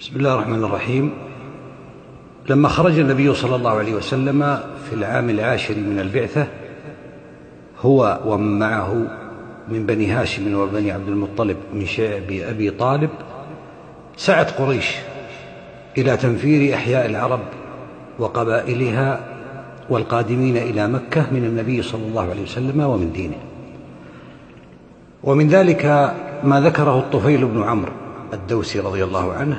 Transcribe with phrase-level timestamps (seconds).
[0.00, 1.12] بسم الله الرحمن الرحيم.
[2.48, 6.46] لما خرج النبي صلى الله عليه وسلم في العام العاشر من البعثة
[7.80, 9.06] هو ومن معه
[9.68, 13.10] من بني هاشم وبني عبد المطلب من شعب أبي طالب
[14.16, 14.96] سعت قريش
[15.98, 17.40] إلى تنفير أحياء العرب
[18.18, 19.20] وقبائلها
[19.90, 23.38] والقادمين إلى مكة من النبي صلى الله عليه وسلم ومن دينه.
[25.24, 26.14] ومن ذلك
[26.44, 27.92] ما ذكره الطفيل بن عمرو
[28.32, 29.56] الدوسي رضي الله عنه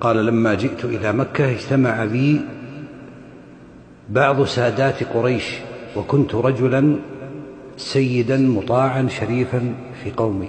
[0.00, 2.40] قال لما جئت إلى مكة اجتمع بي
[4.08, 5.58] بعض سادات قريش
[5.96, 6.96] وكنت رجلا
[7.76, 9.74] سيدا مطاعا شريفا
[10.04, 10.48] في قومي.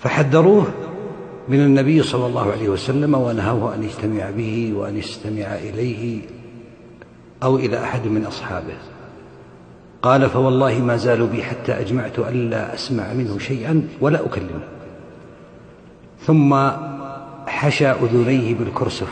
[0.00, 0.66] فحذروه
[1.48, 6.20] من النبي صلى الله عليه وسلم ونهوه أن يجتمع به وأن يستمع إليه
[7.42, 8.76] أو إلى أحد من أصحابه.
[10.02, 14.60] قال فوالله ما زالوا بي حتى أجمعت ألا أسمع منه شيئا ولا أكلمه.
[16.20, 16.54] ثم
[17.60, 19.08] حشى أذنيه بالكرسف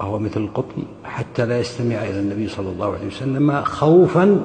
[0.00, 4.40] وهو مثل القطن حتى لا يستمع إلى النبي صلى الله عليه وسلم خوفا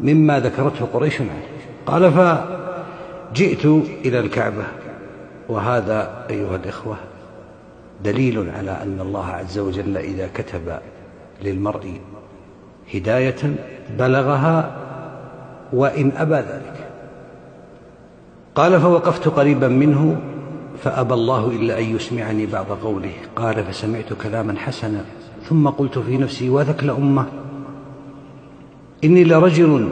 [0.00, 1.42] مما ذكرته قريش عنه
[1.86, 3.64] قال فجئت
[4.04, 4.64] إلى الكعبة
[5.48, 6.96] وهذا أيها الإخوة
[8.04, 10.78] دليل على أن الله عز وجل إذا كتب
[11.42, 12.00] للمرء
[12.94, 13.54] هداية
[13.98, 14.76] بلغها
[15.72, 16.88] وإن أبى ذلك.
[18.54, 20.20] قال فوقفت قريبا منه
[20.78, 23.12] فأبى الله إلا أن يسمعني بعض قوله.
[23.36, 25.04] قال فسمعت كلاما حسنا.
[25.48, 27.26] ثم قلت في نفسي وذك لأمة
[29.04, 29.88] إني لرجل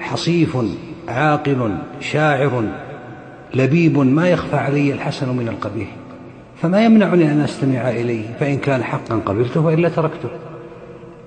[0.00, 0.56] حصيف
[1.08, 2.64] عاقل شاعر
[3.54, 5.96] لبيب ما يخفى علي الحسن من القبيح.
[6.62, 8.36] فما يمنعني أن أستمع إليه.
[8.40, 10.28] فإن كان حقا قبلته وإلا تركته.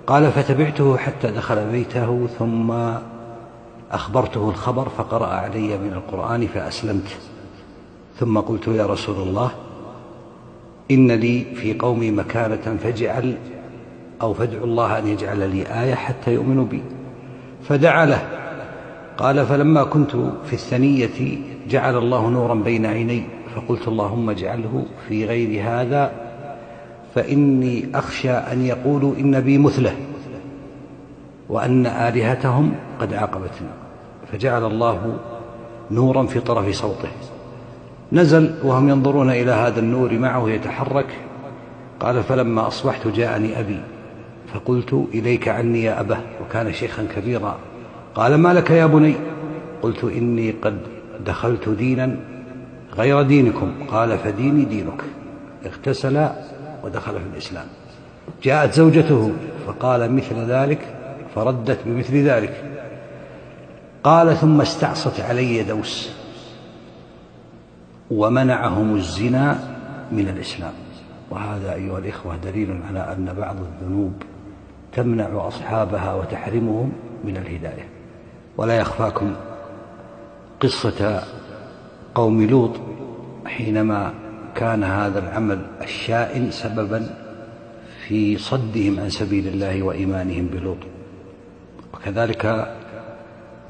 [0.08, 2.28] قال فتبعته حتى دخل بيته.
[2.40, 2.74] ثم
[3.92, 7.18] أخبرته الخبر فقرأ علي من القرآن فأسلمت.
[8.22, 9.52] ثم قلت يا رسول الله
[10.92, 13.38] إن لي في قومي مكانة فاجعل
[14.22, 16.84] أو فادعوا الله أن يجعل لي آية حتى يؤمنوا بي.
[17.64, 18.22] فدعا له.
[19.18, 20.12] قال فلما كنت
[20.46, 21.38] في الثنية
[21.70, 23.24] جعل الله نورا بين عيني
[23.56, 26.12] فقلت اللهم اجعله في غير هذا
[27.16, 29.96] فإني أخشى أن يقولوا إن بي مثله
[31.50, 33.74] وأن آلهتهم قد عاقبتنا
[34.32, 35.20] فجعل الله
[35.92, 37.10] نورا في طرف صوته.
[38.14, 41.06] نزل وهم ينظرون إلى هذا النور معه يتحرك.
[42.00, 43.80] قال فلما أصبحت جاءني أبي
[44.54, 47.58] فقلت إليك عني يا أبه وكان شيخا كبيرا.
[48.16, 49.16] قال ما لك يا بني؟
[49.82, 50.78] قلت إني قد
[51.26, 52.18] دخلت دينا
[52.98, 53.72] غير دينكم.
[53.88, 55.02] قال فديني دينك.
[55.66, 56.28] اغتسل
[56.84, 57.66] ودخل في الإسلام.
[58.44, 59.32] جاءت زوجته
[59.68, 60.80] فقال مثل ذلك
[61.36, 62.64] فردت بمثل ذلك.
[64.04, 66.21] قال ثم استعصت علي دوس.
[68.12, 69.60] ومنعهم الزنا
[70.12, 70.74] من الإسلام.
[71.30, 74.14] وهذا أيها الإخوة دليل على أن بعض الذنوب
[74.94, 76.92] تمنع أصحابها وتحرمهم
[77.24, 77.88] من الهداية.
[78.58, 79.36] ولا يخفاكم
[80.60, 81.24] قصة
[82.16, 82.72] قوم لوط
[83.46, 84.14] حينما
[84.56, 87.16] كان هذا العمل الشائن سببا
[88.08, 90.78] في صدهم عن سبيل الله وإيمانهم بلوط.
[91.94, 92.76] وكذلك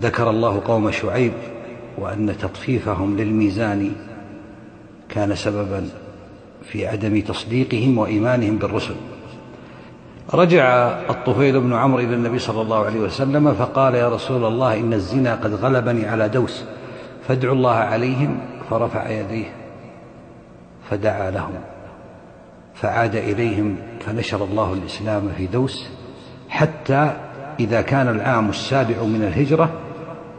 [0.01, 1.33] ذكر الله قوم شعيب
[1.97, 3.91] وأن تطفيفهم للميزان
[5.11, 5.89] كان سببا
[6.63, 8.95] في عدم تصديقهم وإيمانهم بالرسل.
[10.33, 10.65] رجع
[11.09, 15.35] الطفيل بن عمرو إلى النبي صلى الله عليه وسلم فقال يا رسول الله إن الزنا
[15.35, 16.63] قد غلبني على دوس
[17.27, 18.39] فادعوا الله عليهم.
[18.71, 19.45] فرفع يديه
[20.89, 21.53] فدعا لهم
[22.75, 25.89] فعاد إليهم فنشر الله الإسلام في دوس
[26.49, 27.13] حتى
[27.59, 29.69] إذا كان العام السابع من الهجرة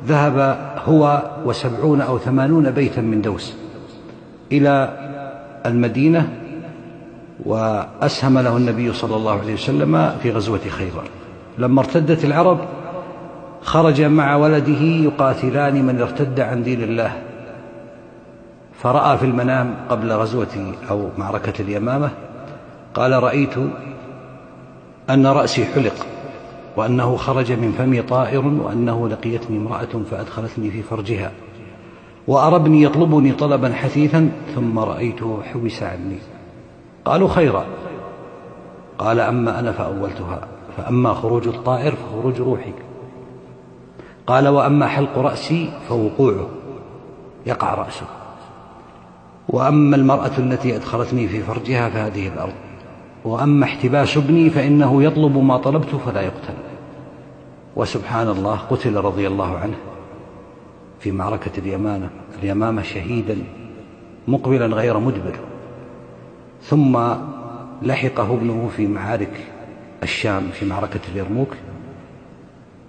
[0.06, 3.55] ذهب هو وسبعون أو ثمانون بيتا من دوس.
[4.52, 4.98] إلى
[5.66, 6.28] المدينة
[7.44, 11.04] وأسهم له النبي صلى الله عليه وسلم في غزوة خيبر.
[11.58, 12.58] لما ارتدت العرب
[13.62, 17.12] خرج مع ولده يقاتلان من ارتد عن دين الله.
[18.82, 22.10] فرأى في المنام قبل غزوة أو معركة اليمامة
[22.94, 23.55] قال رأيت
[25.10, 26.06] أن رأسي حلق
[26.76, 31.31] وأنه خرج من فمي طائر وأنه لقيتني امرأة فأدخلتني في فرجها.
[32.26, 36.19] وأرى ابني يطلبني طلبا حثيثا ثم رأيته حبس عني.
[37.04, 37.64] قالوا خيرا.
[38.98, 40.48] قال أما أنا فأولتها.
[40.76, 42.72] فأما خروج الطائر فخروج روحي.
[44.26, 46.48] قال وأما حلق رأسي فوقوعه.
[47.46, 48.06] يقع رأسه.
[49.48, 52.54] وأما المرأة التي أدخلتني في فرجها فهذه الأرض.
[53.24, 56.54] وأما احتباس ابني فإنه يطلب ما طلبت فلا يقتل.
[57.76, 59.76] وسبحان الله قتل رضي الله عنه.
[61.02, 62.08] في معركة اليمامة
[62.43, 63.37] اليمامة شهيدا
[64.28, 65.34] مقبلا غير مدبر.
[66.62, 66.99] ثم
[67.82, 69.40] لحقه ابنه في معارك
[70.02, 71.49] الشام في معركة اليرموك.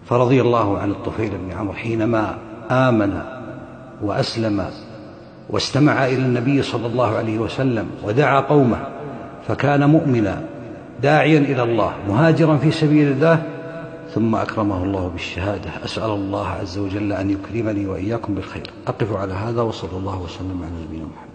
[0.05, 2.37] فرضي الله عن الطفيل بن عمرو حينما
[2.71, 3.21] آمن
[4.01, 4.65] وأسلم
[5.49, 8.87] واستمع إلى النبي صلى الله عليه وسلم ودعا قومه
[9.47, 10.41] فكان مؤمنا
[11.01, 13.43] داعيا إلى الله مهاجرا في سبيل الله
[14.13, 15.85] ثم أكرمه الله بالشهادة.
[15.85, 18.69] أسأل الله عز وجل أن يكرمني وإياكم بالخير.
[18.87, 21.32] أقف على هذا وصلى الله وسلم على نبينا محمد.